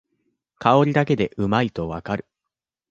[0.57, 2.25] 香りだけでうまいとわかる